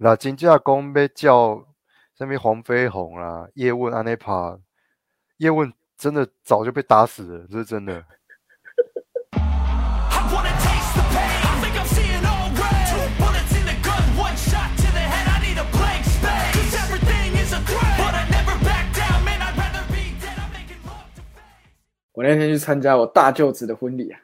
[0.00, 1.66] 那金家公被叫，
[2.16, 4.32] 什么黄飞鸿啦、叶问安那拍，
[5.38, 8.04] 叶问真的早就被打死了，这是真的。
[22.12, 24.20] 我那天去参加我大舅子的婚礼啊，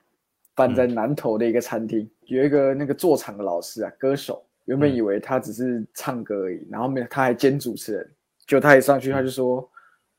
[0.55, 4.47] 办在南头的一个餐厅，有一个那个坐场的老师啊，歌手。
[4.67, 8.11] 原本以为他只是唱歌而已，然后没有他还兼主持人，
[8.47, 9.69] 就他一上去他就说：“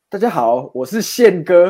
[0.10, 1.66] 大家好，我是宪哥。”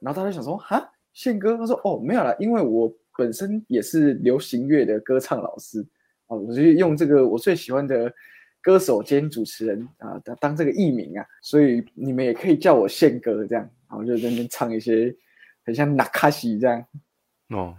[0.00, 5.80] 然后大家就想说：“哈，宪哥？”他说：“哦，没有啦，因为我本身也是流行乐的歌唱老师
[6.26, 8.12] 啊，我就用这个我最喜欢的
[8.60, 15.14] 歌手兼主持人啊当当这个艺名啊，所以你们也可以叫我宪哥这样。”然后就在那边唱一些
[15.64, 16.84] 很像纳卡西这样。
[17.48, 17.74] 哦，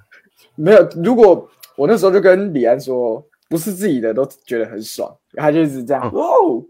[0.56, 6.64] 没有，如果我那时候就跟李安说，不是自己的都觉得很爽，他就一直这样，哇哦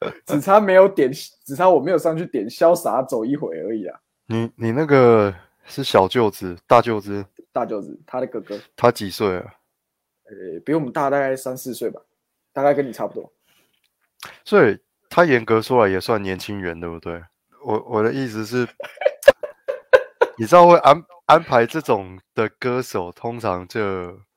[0.00, 1.10] 哦， 只差没有点，
[1.44, 3.98] 只差我没有上去点潇洒走一回而已啊。
[4.26, 9.54] 你你那个是小舅子、大舅子，大舅子，他的哥哥，他几岁啊？
[10.24, 12.00] 呃，比我们大大概三四岁吧，
[12.52, 13.32] 大概跟你差不多。
[14.44, 17.20] 所以他严格说来也算年轻人，对不对？
[17.64, 18.68] 我我的意思是，
[20.38, 23.80] 你知道会安安排这种的歌手，通常就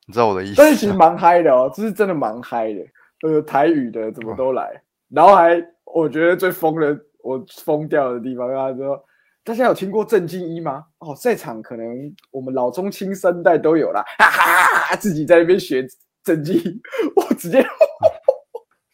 [0.08, 2.82] 你知道我的意思但是其实蛮嗨的哦，这是真的蛮嗨的，
[3.22, 9.04] 呃，台语的怎么都来，然后还我觉得最疯的，我疯掉的地方，他说。
[9.46, 10.86] 大家有听过郑经一吗？
[11.00, 11.86] 哦，在场可能
[12.31, 15.86] 我们老中青三代都有啦，哈哈，自己在那边学
[16.24, 16.81] 郑经一，
[17.14, 17.62] 我直接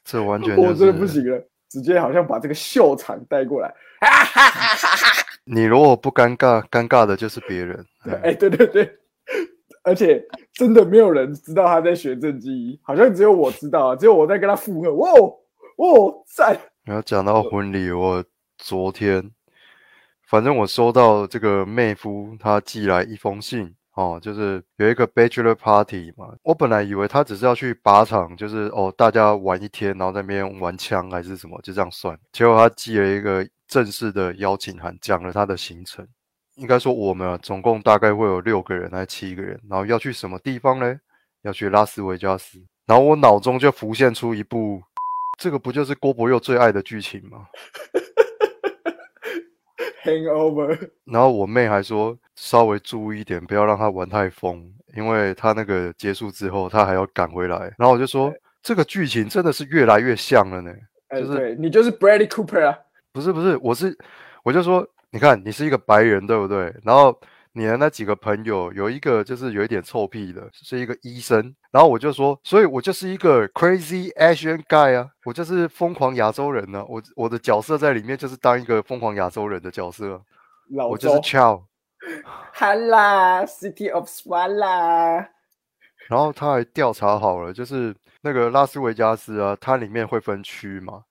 [0.03, 3.67] 这完全就我真的不行了，直接好像把这个秀场带过来，
[4.01, 5.23] 哈哈哈哈哈！
[5.43, 7.85] 你如果不尴尬，尴尬的就是别人。
[8.03, 8.91] 对，哎，对对对，
[9.83, 15.35] 而且真的没有人知道他在学正经一，好像只有我知道，只有我在跟他附和，哇哦
[15.77, 16.59] 哇哦赞！
[16.83, 18.23] 然后讲到婚礼，我
[18.57, 19.31] 昨天
[20.27, 26.27] 反正我收到这个妹夫他寄来一封信哦，就是有一个 bachelor party 嘛。
[26.43, 32.17] 我本来以为他只是要去靶场，就是哦大家玩一天，然后在那边玩枪还是什么，就这样算。
[32.31, 36.07] 结果他寄了一个正式的邀请函，讲了他的行程。
[36.59, 40.99] 应该说我们啊，总共大概会有六个人还是七个人，然后要去什么地方呢？
[41.43, 42.59] 要去拉斯维加斯。
[42.85, 44.81] 然后我脑中就浮现出一部，
[45.39, 47.45] 这个不就是郭伯佑最爱的剧情吗
[50.03, 57.73] ？Hangover， 然后我妹还说稍微注意一点，不要让他玩太疯，因为他那个结束之后他还要赶回来。
[57.77, 60.73] 然后我就说这个剧情真的是越来越像了呢。
[61.09, 62.77] 哎，就是对你就是 Bradley Cooper 啊，
[63.13, 63.97] 不是不是，我是
[64.43, 66.73] 我就说，你看你是一个白人对不对？
[66.83, 67.19] 然后
[67.53, 71.55] 你的那几个朋友有一个就是有一点臭屁的，是一个医生。
[71.71, 80.21] 然后我就说，所以我就是一个 crazy Asian guy 啊，我就是疯狂亚洲人呢、我我的角色在里面就是当一个疯狂亚洲人的角色，
[80.71, 81.63] 老我就是周 Chow。
[82.53, 85.27] 哈啦，City of Swala，
[86.07, 91.03] 然后他还调查好了，就是那个拉斯维加斯啊，它里面会分区嘛，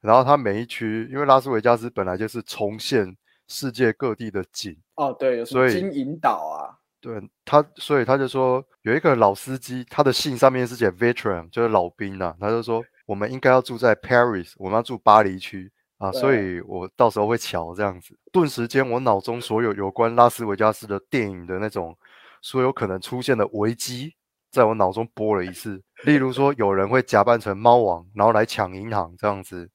[0.00, 3.14] 然后它每一区，因为拉斯维加斯本来就是重现
[3.50, 6.78] 世界各地的景，哦，对，有什所以么金银岛啊？
[7.00, 18.16] 对他，所以他就说有一个老司机，他的信上面是写 veteran，就是老兵呐、他就说我们应该要住在 Paris，我们要住巴黎区啊，所以我到时候会瞧这样子。
[18.30, 21.96] 顿时间，我脑中所有有关拉斯维加斯的电影的那种
[22.42, 24.14] 所有可能出现的危机，
[24.50, 25.82] 在我脑中播了一次。
[26.04, 29.70] 例如说，有人会假扮成猫王，然后来抢银行这样子，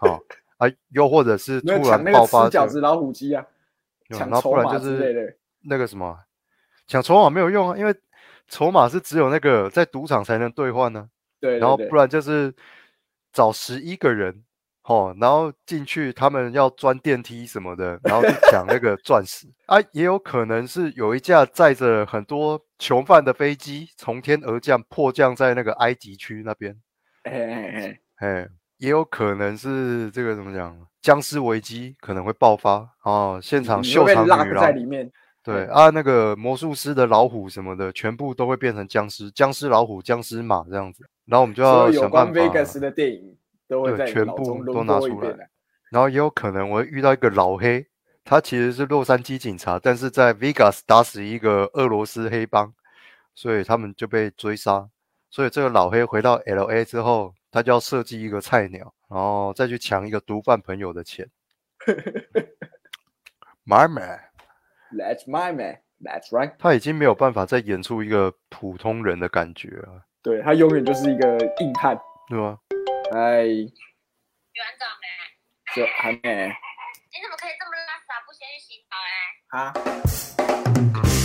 [0.00, 0.18] 好啊，
[0.90, 3.44] 又或者是突然爆发饺子老虎机啊，
[4.10, 5.34] 抢筹码之类的。
[5.62, 6.18] 那个什么，
[6.86, 7.94] 抢筹码没有用啊，因为
[8.46, 11.08] 筹码是只有那个在赌场才能兑换呢、
[11.40, 12.54] 对，对对然后不然就是
[13.32, 14.44] 找十一个人，
[14.84, 26.74] 哦，然后进去他们要钻电梯什么的，然后去抢那个钻石 啊，也有可能是有一架载着很多囚犯的飞机从天而降，迫降在那个埃及区那边，
[27.24, 28.48] 哎哎哎，哎，
[28.78, 35.04] 也有可能是这个怎么讲，僵尸危机可能会爆发哦，现场秀场女郎在里面。
[35.04, 35.12] 嗯
[35.44, 41.08] 对啊，那个魔术师的老虎什么的，全部都会变成僵尸，僵尸老虎、僵尸马这样子。
[41.24, 43.34] 然后我们就要有有关想办法，Vegas 的电影
[43.66, 45.48] 都会对在全部都拿出来。
[45.90, 47.86] 然后也有可能我会遇到一个老黑，
[48.24, 52.74] 他其实是洛杉矶警察，但是在 Vegas 打死一个俄罗斯黑帮，
[53.34, 54.86] 所以他们就被追杀。
[55.30, 61.28] 所以这个老黑回到 LA 之后，他就要设计一个菜鸟，然后再去抢一个毒贩朋友的钱。
[63.64, 64.20] My man。
[64.90, 66.54] That's my man, that's right。
[66.58, 70.02] 他已经没有办法再演出一个普通人的感觉了。
[70.22, 71.98] 对他永远就是一个硬汉。
[72.26, 72.58] 对吗？
[73.12, 75.06] 哎，有安长没？
[75.76, 79.12] 就还没你怎么可以这么拉撒，不先去洗澡嘞？
[79.52, 81.17] 啊。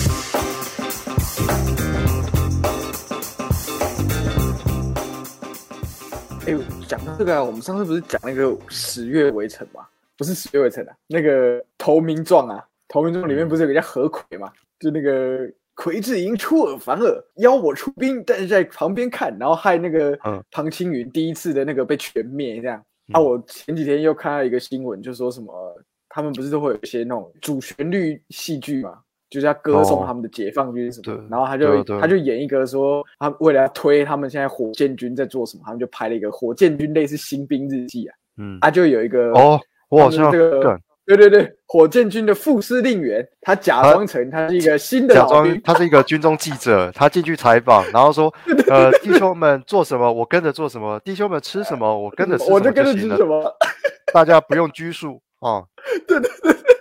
[6.45, 6.53] 哎，
[6.85, 9.87] 讲到这个啊，我们上次不是讲那个十月围城嘛？
[10.17, 14.51] 不是十月围城啊，那个投名状啊，投名状里面不是有个叫何魁嘛？
[14.77, 22.83] 就那个魁志营出尔反尔，邀我出兵，但是在旁边看，然后害那个嗯庞青云第一次的那个被全灭这样。
[23.13, 28.99] 啊，我前几天又看到一个新闻，就说什么他们不是都会有一些那种主旋律戏剧嘛，
[29.33, 30.05] 就是要歌颂哦。
[30.05, 39.59] 他们的解放军什么然后他就他就演一个说，他为了要推他们现在火箭军在做什么，他们就拍了一个火箭军类似新兵日记啊，嗯，他就有一个哦，
[39.89, 48.33] 我好像这个对对对，火箭军的副司令员，他假装成他是一个新的假，装他是一个军中记者， 他进去采访，然后说，
[48.69, 53.53] 呃，弟兄们做什么，我跟着做什么；弟兄们吃什么，我跟着吃什么我就跟着吃什么。
[54.13, 55.63] 大家不用拘束啊。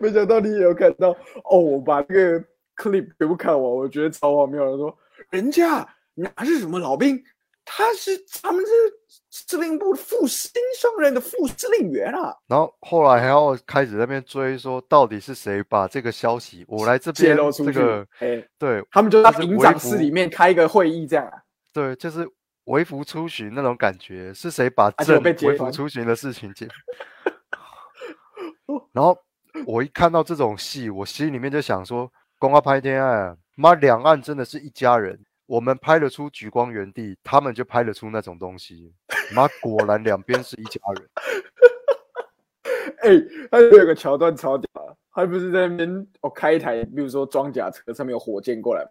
[0.00, 1.10] 没想到你也有看到
[1.44, 1.58] 哦！
[1.58, 2.44] 我把这个
[2.76, 4.76] clip 全部看完，我觉得超荒谬的。
[4.76, 4.96] 说
[5.30, 7.22] 人家哪是什么老兵，
[7.64, 8.10] 他是
[8.42, 8.70] 他们这
[9.30, 12.36] 司令部副司令上任的副司令员啊！
[12.46, 21.42] 然后后来还要开始在那边追，说到底是谁把这个消息我来这泄边露出去，这个哎，对他们就在营长室里面开一个会议，这样啊。
[21.72, 22.28] 对，就是
[22.64, 26.68] 微服出巡那种感觉，是谁把而且我正微服出巡的事情解？
[28.92, 29.16] 然后
[29.66, 35.18] 我一看到这种戏，我心里面就想说，公安拍天爱啊，妈，两岸真的是一家人。
[35.46, 38.94] 我们拍得出举光原地，他们就拍得出那种东西。
[39.34, 41.10] 妈，果然两边是一家人。
[43.02, 43.10] 哎，
[43.50, 48.90] 他有个桥段超屌啊，他不是在那边哦开一台，比如说装甲车，上面有火箭过来嘛，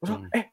[0.00, 0.52] 我说嗯，哎、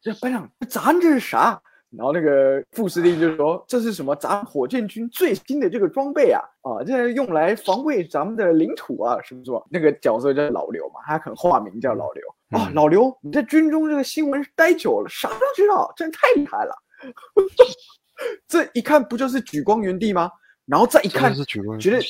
[0.00, 1.62] 这班长，咱这是啥？
[1.96, 4.14] 然后那个副司令就说：“这是什么？
[4.16, 6.40] 咱火箭军最新的这个装备啊！
[6.60, 12.68] 啊，这是用来防卫咱们的领土啊，是不是？”那个角色叫老刘嘛，他可能化名叫老刘啊。
[12.68, 16.74] 嗯老刘，你在军中这个新闻待久了，啥都知道，真太厉害了。
[18.46, 20.30] 这一看不就是举光原地吗？
[20.66, 22.02] 然后再一看是举光觉得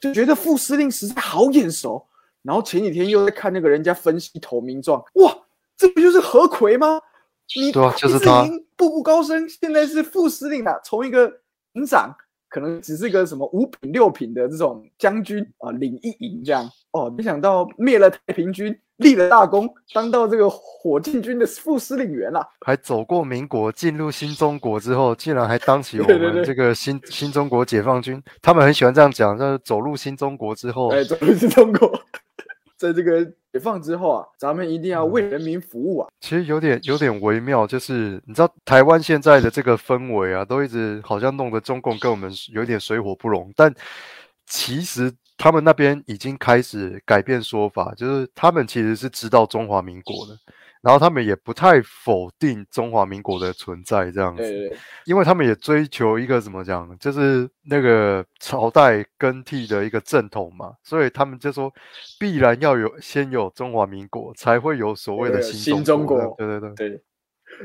[0.00, 2.06] 就觉得副司令实在好眼熟。
[2.42, 5.36] 然后前几天又在看那个人家分析投名状，哇，
[5.76, 7.00] 这不就是何奎吗？
[7.56, 11.30] 你对啊就是他已经步步高升，现在是副司令啊，从一个
[11.74, 12.14] 营长
[12.48, 16.68] 可能只是个什么五品六品的这种将军啊，领一营这样。
[16.92, 22.40] 哦，没想到灭了太平军，立了大功，当到这个火箭军的副司令员了。
[22.64, 28.22] 还走过民国，进入新中国之后，竟然还当起 我们这个新新中国解放军。
[28.40, 32.00] 他们很喜欢这样讲，就是走入新中国之后，哎，走入新中国，
[32.78, 36.08] 在这个解放之后啊，咱们一定要为人民服务啊。
[36.20, 43.72] 其实有点有点微妙，就是你知道台湾现在的这个氛围啊，都一直好像弄得中共跟我们有点水火不容，但
[44.44, 50.36] 其实他们那边已经开始改变说法，就是他们其实是知道中华民国的，
[50.84, 54.42] 然后他们也不太否定中华民国的存在，这样子。
[54.42, 61.72] 对对对，因为他们也追求一个怎么讲，就是那个朝代更替的一个正统嘛，所以他们就说
[62.20, 66.18] 必然要有先有中华民国，才会有所谓的新新中国。
[66.18, 67.02] 国对对对，对，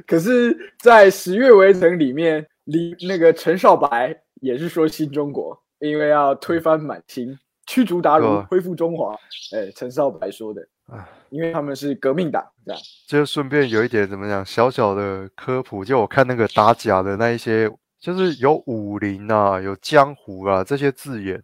[0.08, 9.14] 可是，在十月围城里面，李那个陈少白也是说新中国，因为要推翻满清，驱逐鞑虏恢复中华。
[9.54, 12.82] 哎，陈少白说的唉，因为他们是革命党，这样。
[13.08, 17.70] 就顺便有一点怎么讲，小小的科普，就我看那个打假的那一些，
[18.00, 21.44] 就是有武林啊，有江湖啊这些字眼，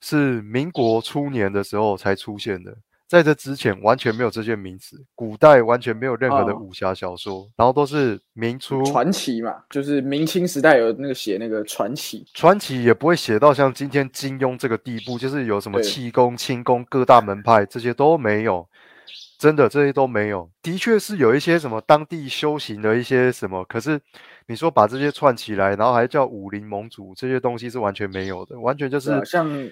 [0.00, 2.76] 是民国初年的时候才出现的。
[3.12, 6.58] 在这之前完全没有这些名词，古代完全没有任何的哦。
[6.58, 15.82] 武侠小说，然后都是明初传奇嘛，就是明清时代有那个写那个传奇，传奇也不会写到像今天金庸这个地步，就是有什么对。
[15.86, 18.66] 气功、轻功各大门派这些都没有，
[19.38, 20.50] 真的这些都没有。
[20.62, 24.00] 的确是有一些什么当地修行的一些什么，可是
[24.46, 29.70] 你说把这些串起来，然后还叫武林盟主，这些东西是完全没有的，完全就是是啊，像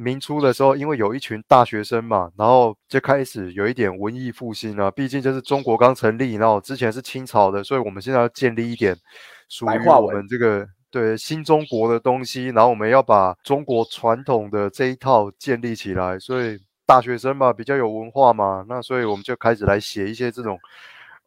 [0.00, 4.88] 明初的时候，因为有一群大学生嘛，然后就开始有一点文艺复兴啊。
[4.92, 8.96] 毕竟就是中国刚成立，然后之前是清朝的，所以我们现在要建立一点
[9.48, 16.16] 属于我们这个对新中国的东西，然后我们要把中国传统的这一套建立起来。
[16.18, 20.56] 所以大学生嘛，比较有文化嘛，那所以我们就开始来写一些这种。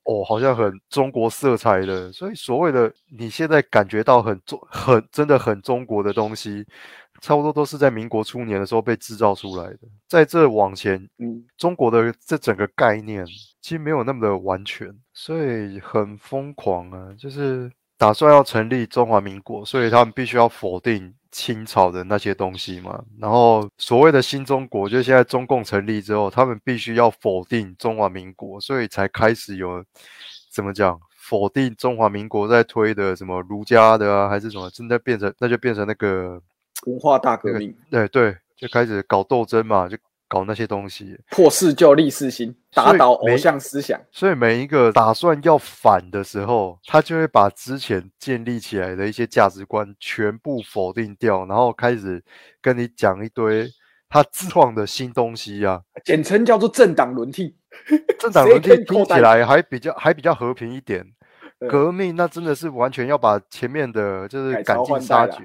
[0.03, 6.65] 哦，好像很中国色彩的，所以所谓的你现在感觉到很中、很真的很中国的东西，
[7.21, 9.79] 差不多都是在民国初年的时候被制造出来的。
[10.09, 13.25] 在这往前，嗯，中国的这整个概念
[13.61, 17.13] 其实没有那么的完全，所以很疯狂啊！
[17.17, 23.01] 就是打算要成立中华民国，所以他们必须要否定清朝的那些东西嘛。
[23.19, 29.85] 然后所谓的新中国，就现在中共成立之后，他们必须要否定中华民国，所以才开始有
[30.51, 36.41] 怎么讲否定中华民国在推的什么儒家的啊，还是什么，真的变成那就变成那个
[36.85, 39.97] 文化大革命，对对，就开始搞斗争嘛，就。
[40.31, 43.99] 搞那些东西，破四旧立四新，打倒偶像思想。
[44.13, 52.23] 所以每一个打算要反的时候，他就会把之前建立起来的一些价值观全部否定掉，然后开始
[52.61, 53.69] 跟你讲一堆
[54.07, 57.57] 他自创的新东西啊，简称叫做政党轮替。
[58.17, 61.05] 政党轮替听起来还比较还比较和平一点，
[61.69, 65.43] 革命那真的是完全要把前面的就是赶尽杀绝。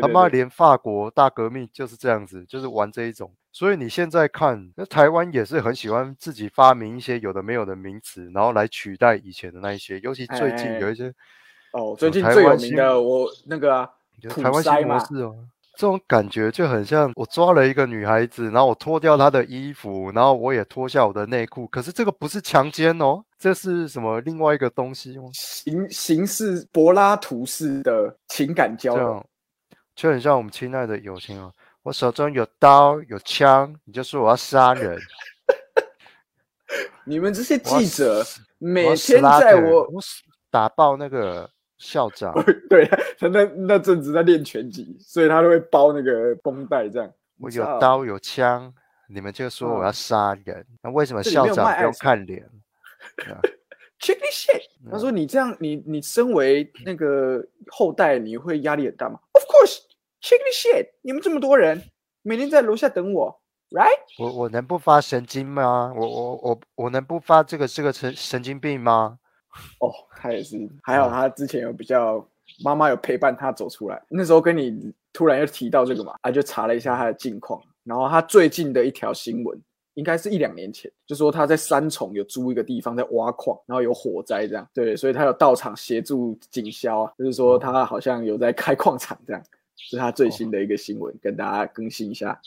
[0.00, 3.30] 他妈连法国大革命就是这样子，就是玩这一种。
[3.50, 10.00] 所以你现在看，那台湾也是很喜欢自己发明一些有的没有的名词，然后来取代以前的那一些。
[10.00, 11.12] 尤其最近有一些，
[11.72, 13.90] 哦，最近最有名的我那个啊，
[14.30, 15.36] 台湾新模式哦，
[15.76, 21.66] 这种感觉就很像我抓了一个女孩子，然后我脱掉她的衣服，然后我也脱下我的内裤。
[21.66, 25.28] 可是这个不是强奸哦，这是什么另外一个东西哦？
[25.34, 29.26] 形形式柏拉图式的情感交流，
[29.94, 31.52] 就很像我们亲爱的友情哦。
[31.82, 34.96] 我手中有刀有枪，你就说我要杀人。
[37.04, 38.24] 你们这些记者
[38.58, 39.88] 每天在我
[40.48, 42.32] 打爆那个校长，
[42.70, 42.86] 对
[43.18, 47.12] 他那那阵子在练拳击，所以他都会包那个绷带这样。
[47.40, 48.72] 我有刀有枪，
[49.08, 50.64] 你们就说我要杀人。
[50.80, 52.48] 那为什么校长不用看脸
[54.02, 54.62] ？Check this shit。
[54.90, 59.78] 他说你这样，你你身为那个后代，你会压力很大吗？Of course。
[60.20, 60.90] Check the shit！
[61.00, 61.82] 你们这么多人，
[62.22, 63.40] 每天在楼下等我
[63.70, 64.22] ，right？
[64.22, 65.92] 我我能不发神经吗？
[65.96, 69.18] 我我我我能不发这个这个神神经病吗？
[69.80, 72.24] 哦，他也是，还好他之前有比较
[72.62, 74.00] 妈妈有陪伴他走出来。
[74.08, 79.60] 那时候跟你突然又提到这个嘛，啊就查了一下他的近况，然后他最近的一条新闻，
[79.94, 89.42] 应该是一两年前，就说他在三重有租一个地方在挖矿，然后有火灾这样，对，所以他有到场协助警消啊，就是说他好像有在开矿场这样。
[89.74, 92.38] 是他最新的一个新闻，跟大家更新一下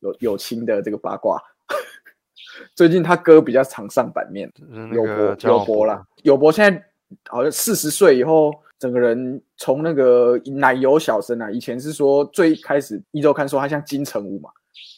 [0.00, 1.40] 有友情的这个八卦。
[2.76, 4.52] 最近他哥比较常上版面，
[4.92, 6.04] 有博有博了。
[6.22, 6.84] 有博现在
[7.28, 14.50] 好像四十岁以后，整个人从那个奶油小生啊，以前是说最开始一周刊说他像金城武嘛，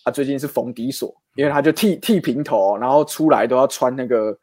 [0.04, 4.37] 啊，最近是冯迪索，因为他就剃剃平头，然后出来都要穿那个。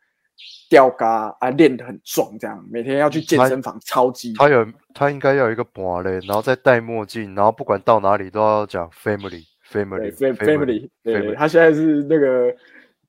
[0.69, 4.33] 吊嘎啊，练得很壮，这样每天要去健身房超级。
[4.33, 10.89] 他有，他应该要有一个脖嘞，然后再戴墨镜，然后不管到哪里都要讲 family，family，family。
[11.01, 12.53] 对，他现在是那个，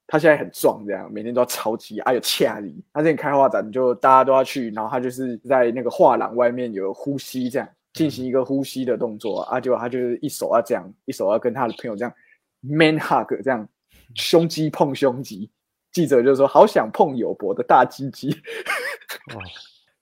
[0.07, 2.81] 他现在很壮，这样每天都要超级，啊有恰力。
[2.93, 12.15] 他之前开画展，就大家都要去，然后他就是在那个画廊外面有呼吸，这样进行一个呼吸的动作啊，结果他就是一手要这样，一手要跟他的朋友这样
[12.61, 13.67] man hug，这样
[14.15, 15.51] 胸肌碰胸肌。
[15.93, 18.31] 记者就说：“好想碰友博的大鸡鸡。”
[19.33, 19.41] 哦，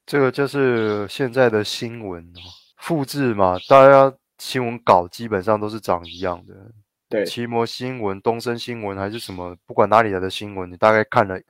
[0.04, 2.40] 这个就是现在的新闻哦，
[2.78, 6.54] 复制嘛，大家新闻稿基本上都是长一样的。
[7.08, 11.40] 对，奇摩新闻、东森新闻还是什么，不管哪里来的新闻，你大概看了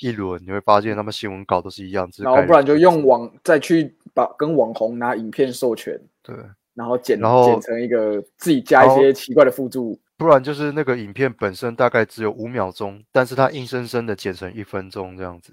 [0.00, 2.08] 一轮，你会发现他们新闻稿都是一样。
[2.18, 6.34] 然后不然就用网再去把跟网红拿影片授权，对，
[6.74, 9.98] 然后剪，然后剪成一个自己加一些奇怪的附注。
[10.16, 15.50] 不然就是那个影片本身大概只有五秒钟，但是它硬生生的剪成一分钟这样子，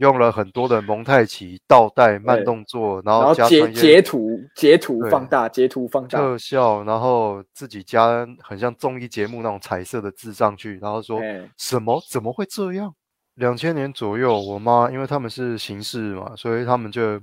[0.00, 11.18] 用了很多的蒙太奇、倒带、 慢动作，然后截截图、截图放大、截图放大特效，然后自己加很像综艺节目那种彩色的字上去，然后说
[11.56, 12.94] 什么怎么会这样？
[13.36, 17.18] 两千年左右，我妈因为他们是刑事嘛，所以他们就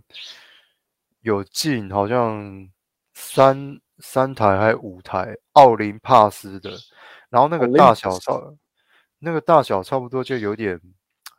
[1.22, 2.68] 有进好像
[3.14, 3.80] 三。
[4.00, 6.72] 三台还五台奥林帕斯的，
[7.30, 8.34] 然后那个大小差，
[9.20, 10.78] 那个大小差不多就有点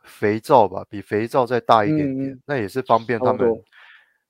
[0.03, 3.61] 肥皂吧，比肥皂再大一点点，那也是方便他们。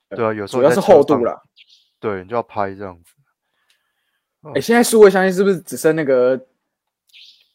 [0.10, 1.40] 对啊，有时候主要是厚度了。
[2.00, 3.14] 对，你就要拍这样子。
[4.56, 6.48] 哎，现在数位相机是不是只剩那个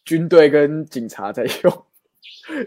[0.05, 1.87] 军队跟警察在用？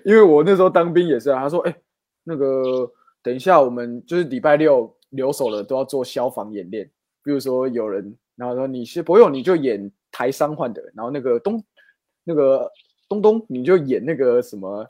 [0.06, 1.76] 因为我那时候当兵也是啊，他说：“哎，
[2.24, 6.90] 那个等一下我们就是礼拜六留守了，都要做消防演练。”
[7.24, 11.64] 比如说有人，然后说你是不用，你就演台伤患的，然后那个东，
[12.24, 12.70] 那个
[13.08, 14.86] 东东，你就演那个什么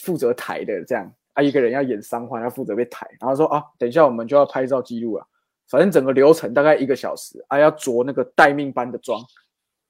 [0.00, 5.26] 负责抬的这样啊，一个人要演伤患，要负责被抬，然后说啊，等一下我们就要拍照记录了，
[5.68, 9.22] 反正整个流程大概一个小时啊，要着那个待命班的装，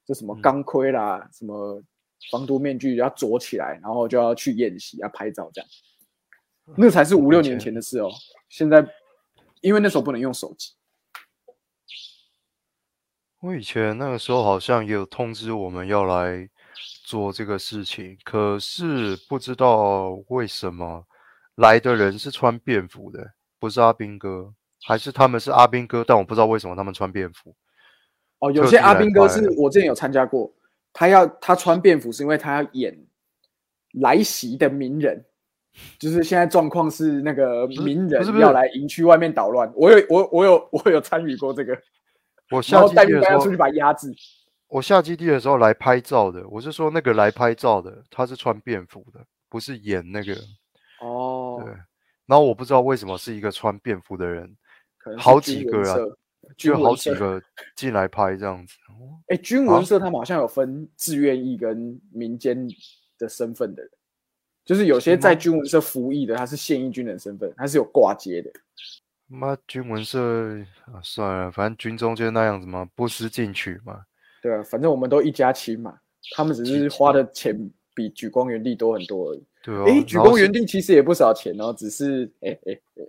[0.05, 1.81] 就什么钢盔啦，什么
[2.31, 5.69] 防毒面具要着起来，然后就要去演习，要拍照这样。
[6.75, 8.09] 那才是五六年前的事哦。
[8.49, 8.85] 现在
[9.61, 10.73] 因为那时候不能用手机，
[13.39, 16.49] 我以前那个时候好像也有通知我们要来
[17.05, 21.05] 做这个事情，可是不知道为什么
[21.55, 27.55] 来的人是穿便服的，不是阿兵哥，还是他们是阿兵哥，但我不知道为什么他们穿便服。
[28.39, 30.53] 哦，有些阿兵哥是我之前有参加过，
[30.97, 33.05] 他要他穿便服是因为他要演
[34.01, 35.23] 来袭的名人，
[35.99, 41.79] 就是现在状况是那个名人要来营区外面捣乱，我有我我有我有参与过这个，
[42.49, 44.11] 我下基地的时候出去，把他压制。
[44.69, 50.33] 我下基地的时候来拍照的，我是说那个来拍照的，他是穿便服的，不是演那个。
[50.99, 51.71] 哦对，
[52.25, 54.57] 然后我不知道为什么是一个穿便服的人，
[54.97, 55.95] 可能好几个啊
[56.57, 56.95] 就好。
[56.95, 57.41] 几个
[57.75, 58.73] 进来拍这样子。
[58.89, 62.67] 哦哎，军文社他们好像有分志愿役跟民间
[63.17, 63.91] 的身份的人，
[64.65, 68.51] 就是有些在军文社服役的，他是现役军人身份，他是有挂接的。
[69.27, 74.01] 妈，军文社啊，算了，反正军中就那样子嘛，不思进取嘛。
[74.41, 75.99] 对啊，反正我们都一家亲嘛，
[76.35, 79.43] 他们只是花的钱比举光原地多很多而已。
[79.61, 83.03] 对啊，哎、举光原地其实也不少钱哦，只是哎哎哎，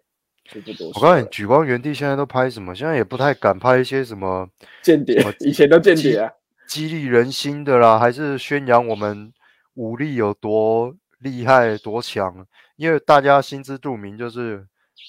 [0.53, 0.89] 就不多。
[0.89, 2.75] 我告诉你，举光原地现在都拍什么？
[2.75, 4.49] 现在也不太敢拍一些什么
[4.83, 6.33] 间谍， 以前都间谍啊。
[6.67, 9.33] 激励人心的啦，还是宣扬我们
[9.75, 12.47] 武力有多厉害、多强？
[12.77, 14.67] 因为大家心知肚明，就是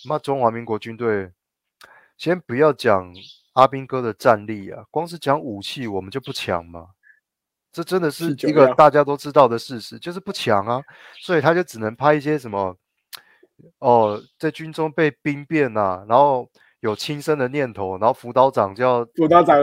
[0.08, 1.32] 妈中华民国军队，
[2.18, 3.14] 先不要讲
[3.54, 6.88] 阿兵哥的战力啊，光是讲武器，我们就不强嘛。
[7.72, 10.82] 这真的是一个大家都知道的事实，就是不强啊，
[11.22, 12.76] 所以他就只能拍一些什么，
[13.80, 16.50] 哦，在军中被兵变呐、然后
[16.80, 19.58] 有轻生的念头，然后辅导长就要副大长，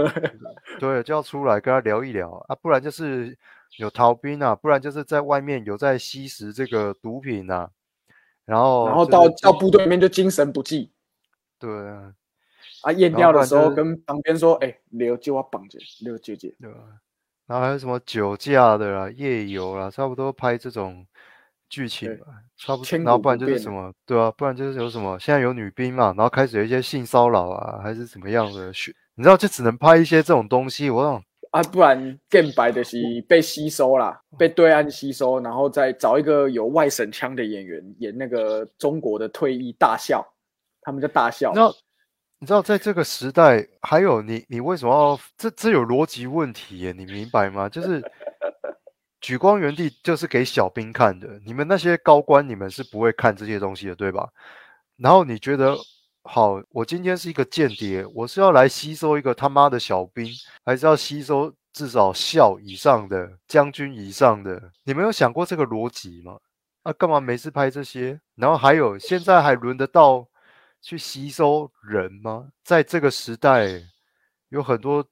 [0.78, 3.36] 对，就要出来跟他聊一聊啊，不然就是
[3.78, 7.70] 有逃兵啊，不然就是在外面有在吸食这个毒品啊，
[8.44, 10.92] 然后然后到到部队里面就精神不济
[11.58, 12.12] 对啊，
[12.82, 16.54] 啊，验尿的时候跟旁边说，哎，留就我绑着，刘姐姐。
[16.60, 16.78] 对吧？
[17.47, 21.06] 然后还有什么酒驾的啦、夜游啦，差不多拍这种
[21.68, 22.26] 剧情吧，
[22.56, 22.98] 差不多。
[22.98, 30.90] 然后不然就是什么，对啊，不然就是有什么，现在有女兵嘛，然后开始有一些性骚扰啊，还是怎么样的，学你知道，就只能拍一些这种东西。
[30.90, 32.98] 我想，啊，不然更白的是
[33.28, 40.26] 被吸收啦，被对岸吸收，然后再找一个有外省腔的演员演那个中国的退役大校，
[40.82, 41.60] 他们叫大校你知。
[41.60, 41.74] 道，
[42.38, 46.92] 你知道，在这个时代，还有你，你为什么要这这有逻辑问题耶？
[46.92, 47.66] 你明白吗？
[47.68, 48.02] 就是
[49.26, 54.28] 举光原地就是给小兵看的，你们那些高官，你们是不会看这些东西的，对吧？
[54.99, 55.76] 然后你觉得，
[56.23, 60.32] 好，我今天是一个间谍，我是要来吸收一个他妈的小兵，
[60.65, 64.71] 还是要吸收至少校以上的将军以上的？
[64.84, 66.39] 你们有想过这个逻辑吗？
[66.84, 68.21] 啊，干嘛没事拍这些？
[68.36, 70.25] 然后还有，现在还轮得到
[70.80, 72.47] 去吸收人吗？
[72.62, 73.82] 在这个时代，
[74.50, 75.04] 有很多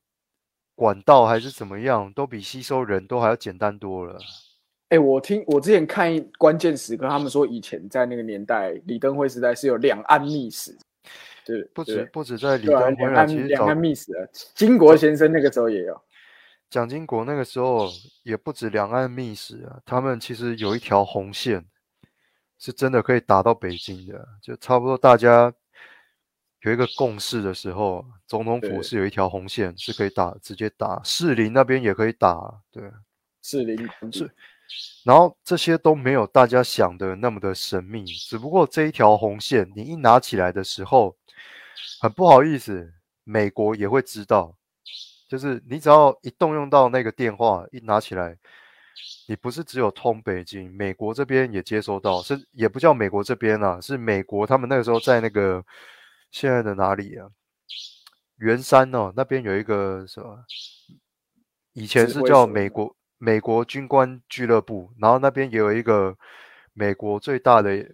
[0.75, 4.19] 管道还是怎么样，都比吸收人都还要简单多了。
[4.91, 10.77] 哎、我听我之前看关键时刻，他们说以前在那个年代，李登辉时代是有两岸密使，
[11.45, 14.23] 对对不止不止在李登辉啊，两岸其实两岸密使啊，
[14.55, 16.01] 金国先生那个时候也有。
[16.71, 17.89] 蒋经国那个时候
[18.23, 21.65] 也不止两岸密使啊，他们其实有一条红线，
[22.59, 25.53] 是真的可以打到北京的，就差不多大家
[26.65, 32.83] 有一个共识的时候，总统府是有一条红线是可以打，直接打，士林那边也可以打，对。
[33.43, 33.77] 士林
[34.11, 34.31] 是
[35.05, 41.15] 然后这些都没有大家想的那么的神秘，只不过这一条红线你一拿起来的时候，
[42.01, 44.57] 很不好意思，美国也会知道，
[45.29, 48.35] 就是你只要一动用到那个电话，一拿起来，
[49.29, 55.63] 你不是只有通北京，美国这边也接收到，是也不叫美国这边啊，是美国他们那个时候在那个
[56.35, 57.31] 现在的哪里啊？
[58.39, 60.45] 圆山哦，那边有一个什么？
[61.75, 66.19] 以前是叫美国美国军官俱乐部，然后那边也有一个
[66.73, 67.89] 美国最大的，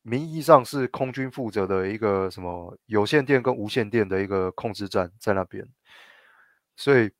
[0.00, 5.68] 名义上是空军负责的一个什么有线电跟无线电的一个控制站在那边，
[6.74, 7.10] 所以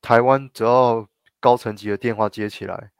[0.00, 1.08] 台湾只要
[1.40, 2.92] 高层级的电话接起来，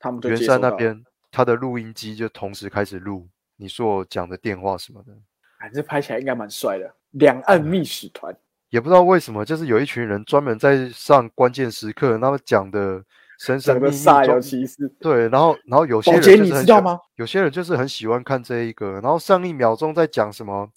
[0.00, 5.16] 他们就圆山那边他的录音机就同时开始录你所讲的电话什么的。
[5.62, 6.92] 哎，这拍起来应该蛮帅的。
[7.12, 8.34] 两岸密使团，
[8.70, 13.00] 也不知道为什么，就是有一群人专门在上关键时刻，他们讲的
[13.38, 14.88] 神神整秘秘个煞有中其事。
[14.98, 16.98] 对，然后然后有些，人就是很喜欢你知道吗？
[17.14, 20.68] 有些人就是很喜欢看这一个，然后上一秒钟在讲什么，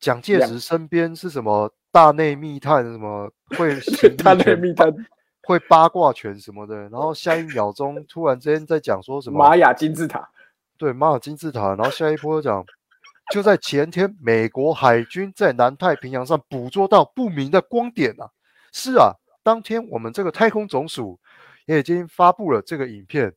[0.00, 4.92] 蒋介两石身边是什么大内密探，什么会 行他那义拳密探
[5.46, 10.28] 会八卦拳什么的，然后下一秒钟突然之间在讲说什么玛雅金字塔，
[10.76, 12.64] 对玛雅金字塔，然后下一波讲，
[13.32, 18.28] 就在前天，美国海军在南太平洋上捕捉到不明的光点啊！
[18.72, 21.18] 是啊，当天我们这个太空总署
[21.66, 23.32] 也已经发布了这个影片。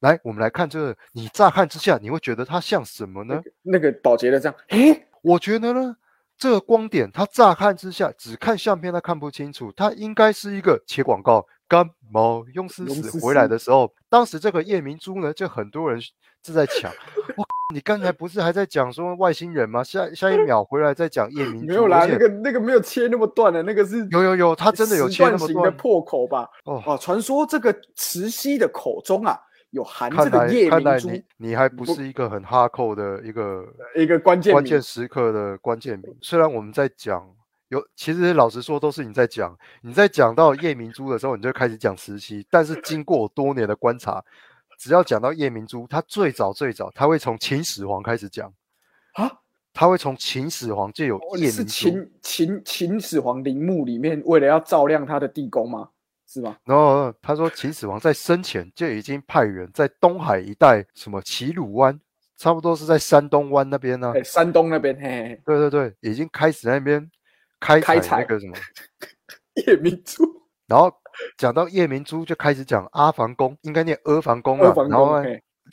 [0.00, 3.40] 来，我们来看这个，你乍看之下，你会觉得它像什么呢？
[3.62, 5.96] 那个保洁的这样，诶，我觉得呢，
[6.36, 11.46] 这个光点，它乍看之下，只看相片它看不清楚，它应该是一个切广告。
[11.68, 15.98] 感冒用思死回来的时候，当时这个夜明珠呢，就很多人
[16.42, 16.90] 正在抢。
[17.36, 19.82] 我，你刚才不是还在讲说外星人吗？
[19.84, 26.48] 下下一秒回来再讲夜明珠，没有啦，那个那个没有切那么断的，那个是有有有，他真的有切那么断的破口吧？
[26.64, 29.38] 哦哦，传说这个慈禧的口中啊。
[29.72, 33.64] 有含这个夜明珠，你你还不是一个很哈扣的一个
[33.96, 36.14] 一个关键关键时刻的关键名。
[36.20, 37.26] 虽然我们在讲
[37.68, 42.46] 有，其实老实说都是你在讲，你在讲到夜明珠的时候，你就开始讲时期。
[42.50, 44.22] 但是经过多年的观察，
[44.82, 48.52] 只要讲到夜明珠，他最早最早，他会从秦始皇开始讲
[49.12, 49.30] 啊，
[49.72, 51.56] 他会从秦始皇就有夜明珠。
[51.58, 55.90] 是秦秦秦始皇陵墓里面为了要照亮他的地宫吗？
[56.26, 56.56] 是吗？
[56.64, 61.96] 然后他说，秦始皇在生前就已经派人在东海一带，什么齐鲁湾，
[62.36, 64.12] 差不多是在山东湾那边呢。
[64.24, 67.08] 山东那边，嘿，对对对，已经开始那边
[67.60, 68.56] 开采那个什么
[69.64, 70.24] 夜明珠。
[70.66, 70.92] 然后
[71.36, 74.74] 讲到夜明珠，就开始讲阿房宫，应该念阿房宫啊。
[74.88, 75.22] 然后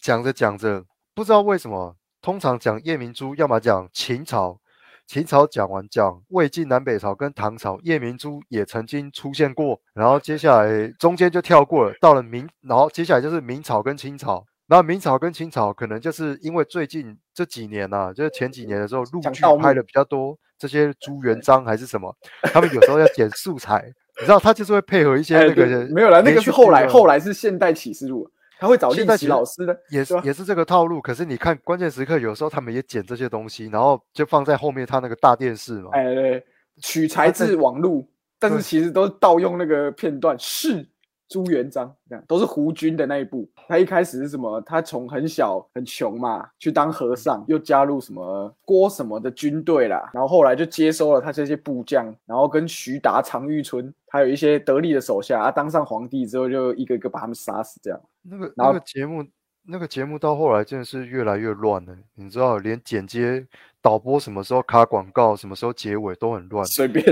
[0.02, 4.60] 讲着讲着，不知道为什么，通常讲夜明珠，要么讲秦朝。
[5.08, 9.82] 秦朝讲完，讲魏晋南北朝跟唐朝，夜明珠也曾经出现过。
[9.96, 14.46] 然后接下来中间就跳过了，到了明，然后接下来就是明朝跟清朝。
[14.68, 22.16] 然后明朝跟清朝可能就是因为最近这几年呐，就是前几年的时候，陆剧拍的比较多，这些朱元璋还是什么，
[22.54, 28.30] 他们有时候要剪素材，你知道，他就是会配合一些那个没有了，那个是后来，后来是现代启示录。
[28.60, 31.02] 他会找历史老师的，也是也是这个套路。
[31.02, 35.92] 可是你看关键时刻，有时候他们也剪这些东西，然后就放在后面他那个大电视嘛。
[35.94, 36.44] 哎，对，
[36.82, 38.06] 取材自网路，
[38.38, 40.86] 但是其实都盗用那个片段是。
[41.30, 43.48] 朱元璋这样都是胡军的那一部。
[43.68, 44.60] 他一开始是什么？
[44.62, 50.10] 他从很小很穷嘛，去当和尚，又加入什么郭什么的军队啦。
[50.12, 57.80] 然后后来就接收了他这些部将，然后跟徐达、常遇春，还有一些得力的手下啊，当上皇帝之后就一个一个把他们杀死。
[57.84, 59.24] 这样那个那个节目，
[59.64, 61.96] 那个节目到后来真的是越来越乱了。
[62.16, 63.46] 你知道，连剪接、
[63.84, 67.06] 导播什么时候卡广告，什么时候结尾都很乱，随便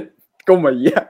[0.44, 1.08] 跟我们一样。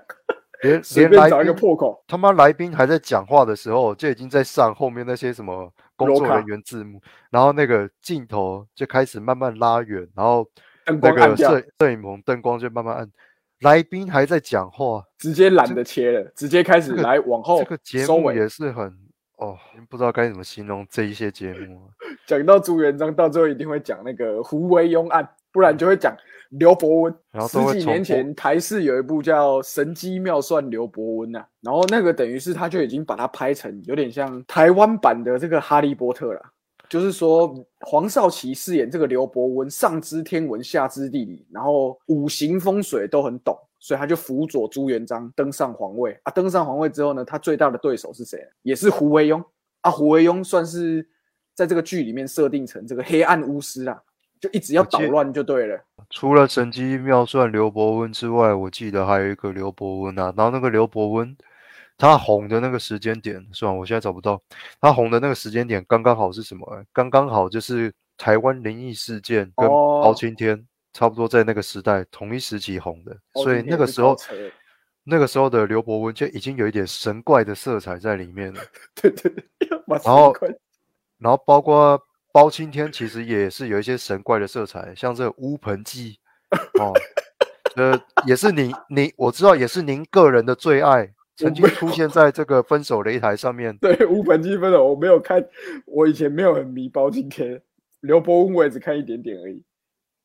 [0.62, 10.48] 连连来找一个破口，他妈来宾还在讲话的时候，就已经在上后面那些什么工作人员字幕，然后那个镜头就开始慢慢拉远，然后
[10.86, 13.12] 那个摄摄影棚灯光就慢慢暗，
[13.62, 17.60] 来宾还在讲话，直接懒得切了，直接开始来往后。
[17.60, 18.86] 这个节目也是很
[19.38, 19.56] 哦，
[19.90, 21.90] 不知道该怎么形容这一些节目。
[22.26, 26.16] 讲到朱元璋，到最后一定会讲那个胡惟庸案，不然就会讲。
[26.52, 27.16] 刘伯温，
[27.50, 36.42] 十几年前台视有一部叫《神机妙算刘伯温》呐，然后那个等于是他就已经把它拍成有点像台湾版的这个《哈利波特》了，
[36.88, 46.32] 就是说黄少祺饰演这个刘伯温，上知天文下知地理，然后五行风水都很懂，所以他就辅佐朱元璋登上皇位啊。
[46.32, 48.40] 登上皇位之后呢，他最大的对手是谁？
[48.62, 49.44] 也是胡惟庸
[49.82, 49.92] 啊。
[49.92, 51.06] 胡惟庸算是
[51.54, 54.02] 在这个剧里面设定成这个黑暗巫师啊。
[54.40, 55.80] 就一直要捣乱就对了。
[56.10, 60.34] 除了神机妙算刘伯温之外，我记得还有一个刘伯温啊。
[60.38, 61.36] 然后那个刘伯温，
[61.98, 64.42] 他红的那个时间点，算了，我现在找不到。
[64.80, 66.66] 他红的那个时间点刚刚好是什么？
[66.94, 73.18] 刚刚好就是台湾灵异事件跟包青天差不多在那个时代同一时期红的。
[73.44, 74.16] 所以那个时候，
[75.04, 78.62] 那个时候的刘伯温就已经有一点神怪的色彩在里面了。
[78.96, 79.44] 对 对对。
[79.88, 80.34] 然后，
[81.18, 82.02] 然后包括。
[82.38, 86.20] 包青天其实也是有一些神怪的色彩，像这乌盆记
[86.80, 86.94] 哦，
[87.76, 93.76] 呃，也是您您我知道也是您个人的最爱，曾经出现在这个分手擂台上面。
[93.80, 95.44] 对，乌盆记分手我没有看，
[95.88, 97.60] 我以前没有很迷包青天，
[98.02, 99.64] 刘伯温我也只看一点点而已。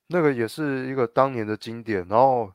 [0.09, 2.53] 那个也是一个当年的经典，然后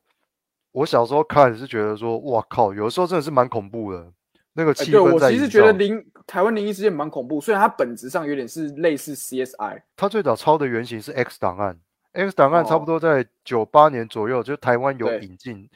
[0.71, 4.13] 我小时候看是觉得说，哇靠，有的时候真的是蛮恐怖的。
[4.57, 9.83] 那个气氛对我其实觉得灵台湾灵异事件蛮恐怖，虽然它本质上有点是类似 CSI。
[9.95, 11.79] 它最早抄的原型是 X 档案
[12.13, 15.69] ，X 档案差不多在九八年左右，就台湾有引进，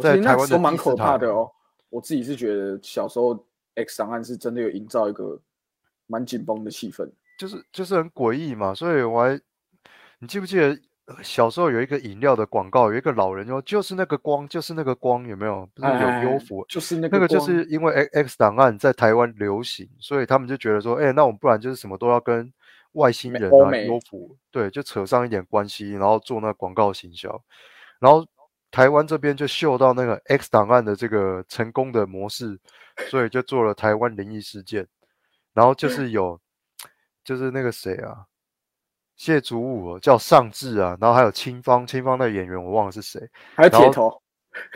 [0.00, 1.50] 在台湾都蛮可怕的哦。
[1.90, 5.40] 我自己是觉得小时候 X 档案是真的有营造一个
[6.06, 8.72] 蛮紧绷的气氛，就是就是很诡异嘛。
[8.72, 9.40] 所以我还
[10.20, 10.78] 你记不记得？
[11.22, 15.66] 小时候有一个饮料的广告，有一个老人说：“就是那个光，就是那个光，有没有？
[15.74, 22.52] 不是有优福，就是那个那个，就是因为 X 档案在台湾流行，所以他们就觉得说：，哎，那我们不然就是什么都要跟
[22.92, 27.42] 外星人啊、欧美 UFO，对，就扯上一点关系，然后做那广告行销，
[27.98, 28.26] 然后
[28.70, 32.58] 台湾这边就嗅到那个 X 档案的这个成功的模式，
[33.08, 34.86] 所以就做了台湾灵异事件，
[35.54, 36.38] 然后就是有
[37.24, 38.26] 就是那个谁啊，
[39.18, 43.20] 谢祖武哦叫尚志啊，然后还有清芳，清芳那个演员我忘了是谁，
[43.54, 44.22] 还有铁头，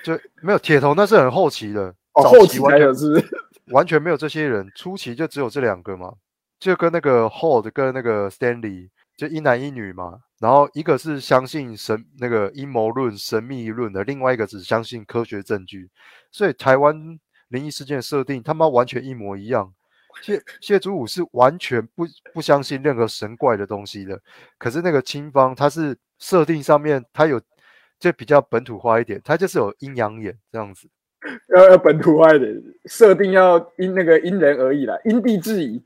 [0.05, 3.28] 就没有铁头，那是很后期的，哦，早后期才有是是？
[3.68, 6.12] 完全没有这些人，初期就只有这两个嘛，
[6.59, 15.88] 就跟那个 Hold 跟那个 Stanley 就一男一女嘛，然后一个是相信神那个阴谋论、神秘论的，另外一个只相信科学证据，
[16.33, 19.72] 所以台湾灵异事件设定他妈完全一模一样。
[20.20, 24.20] 谢谢祖武是完全不不相信任何神怪的东西的，
[24.59, 27.40] 可是那个清方他是设定上面他有
[27.98, 30.88] 就比较本土化一点，他就是有阴阳眼这样子。
[31.55, 32.53] 要要本土化一点，
[32.87, 35.81] 设定要因那个因人而异啦，因地制宜。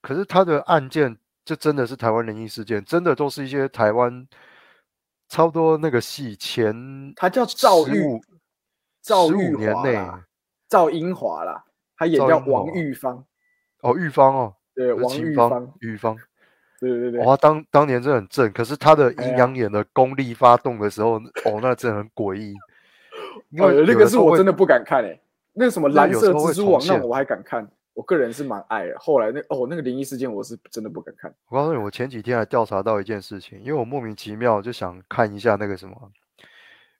[0.00, 4.26] 可是他的案件就真的是台湾灵异事件，真的都是一些台湾
[5.28, 8.22] 差不多那个戏前他叫赵玉15
[9.00, 10.26] 赵15玉年内华啦，
[10.68, 11.64] 赵英华啦，
[12.02, 13.24] 他演叫王玉芳，
[13.82, 16.16] 哦，玉芳哦，对，王玉芳芳，，玉芳，
[16.80, 22.54] 对对对，哇，当当年真的很正，可是他的阴阳眼的功力发动的时候，哦，那真的很诡异。
[23.50, 25.20] 因为哦，那个是我真的不敢看诶、
[25.52, 28.96] 那个什么蓝色蜘蛛网那种我还敢看，我个人是蛮爱的。
[28.98, 31.32] 后来那哦那个灵异事件我是真的不敢看。
[31.50, 35.94] 我告诉你，我前几天还调查到一件事情，因为我莫名其妙就想看一下那个什么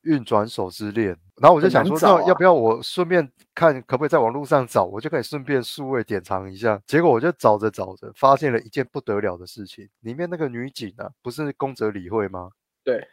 [0.02, 6.80] 运转手之恋，然后我就想说，那要不要我顺便看可不可以在网络上找，我就可以顺便数位典藏一下。
[6.86, 12.50] 结果我就找着找着，发现了一件不得了的事情，里面那个女警啊，不是宫泽理惠吗？
[12.84, 13.06] 对，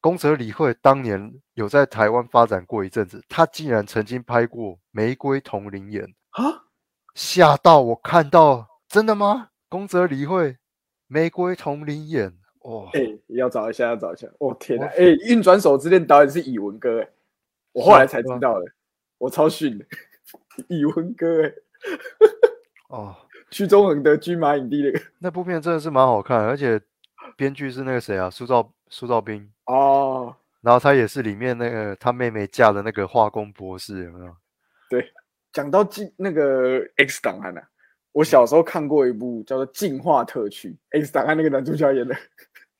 [0.00, 6.04] 宫泽理惠当年有在台湾发展过一阵子，她竟然曾经拍过《玫瑰同林眼》。
[6.30, 6.64] 啊，
[7.14, 9.48] 吓到我看到，真的吗？
[9.68, 10.56] 宫泽理惠，
[11.06, 14.26] 玫瑰同林眼，哦，哎、要找一下，要找一下。
[14.38, 17.08] 哦天哪，我哎、运转手之恋导演是以文哥哎、
[17.72, 18.66] 我后来才知道的，
[19.18, 19.84] 我超逊的，
[20.68, 21.52] 以文哥哎、
[22.88, 23.16] 哦，
[23.50, 26.80] 屈中恒得军马影帝那个那部片真的是蛮好看，而且
[27.36, 34.36] 编剧是那个谁啊，苏兆苏兆斌，哦，然后他也是里面那个他妹妹嫁的那个化工博士，有没有？
[34.90, 35.12] 对
[35.52, 37.62] 讲到进那个 X 档案啊，
[38.12, 42.16] 我小时候看过一部叫做《进化特区》，X 档案那个男主角演的。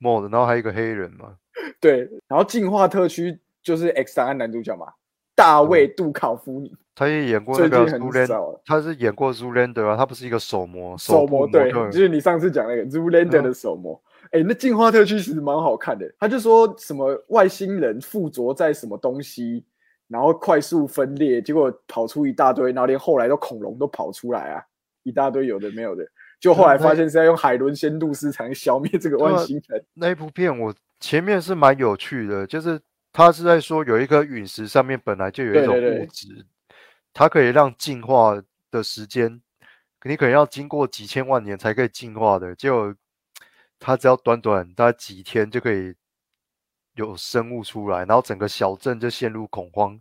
[0.00, 1.34] mod，然后还有一个黑人嘛，
[1.80, 4.86] 对，然后进化特区就是 X 档案男主角嘛，
[5.34, 8.60] 大卫杜考夫尼，他也演 过那个。
[8.64, 14.00] 他是演过 Zoolander 啊，他不是一个手模，手模对，就是你上次讲那个 Zoolander 嗯的手模。
[14.30, 16.06] 哎、那进化特区其实蛮好看的。
[16.18, 19.64] 他就说什么外星人附着在什么东西，
[20.06, 24.62] 然后快速分裂，结果跑出一大堆，然后连后来的恐龙都跑出来啊，
[25.02, 26.06] 一大堆有的没有的。
[26.40, 29.84] 就后来发现是在用海伦仙度斯才能消灭这个外星人。
[29.94, 32.80] 那一部片我前面是蛮有趣的，就是
[33.12, 36.46] 他是在说有一颗陨石上面本来就有一种对对对物质，
[37.12, 39.40] 它可以让进化的时间，
[40.04, 42.94] 你可能要经过几千万年才可以进化的，结果
[43.80, 45.94] 它只要短短大概几天就可以
[46.94, 50.00] 有生物出来，然后整个小镇就陷入恐慌。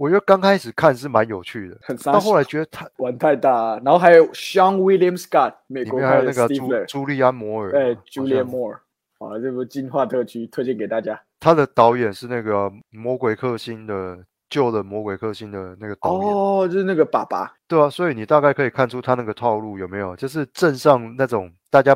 [0.00, 8.78] 我觉得刚开始看是蛮有趣的，到后来觉得他玩太大、啊，然后还有 Sean William Scott，美里面还有那个朱朱利安摩尔，对好，Julian Moore，
[9.18, 11.20] 好，这部进化特区推荐给大家。
[11.38, 21.94] 他的导演是那个《魔鬼克星》的旧的《魔鬼克星》的那个导演，哦，就是那个爸爸，对啊，所以你大概可以看出他那个套路有没有，就是镇上那种大家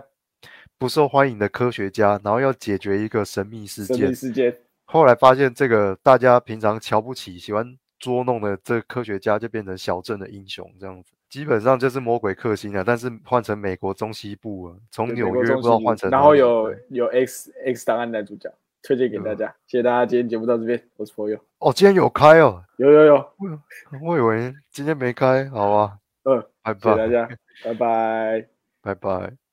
[0.76, 4.56] 不受欢迎的科学家，然后要解决一个神秘事件神秘件，事件。
[4.84, 11.14] 后来发现这个大家平常瞧不起、喜欢捉弄的这科学家，就变成小镇的英雄这样子。
[11.30, 19.48] 基本上就是魔鬼克星啊，但是换成美国中西部啊，从对纽约不知道换成然后有有 X X 档案男主角，推荐给大家。
[19.66, 23.32] 谢谢大家，今天节目到这边，我是朋友，哦，今天有开哦，有有有，
[24.02, 27.28] 我以为今天没开，好吧，嗯，拜谢谢大，家，
[27.64, 28.46] 拜拜。
[28.84, 29.43] 拜拜。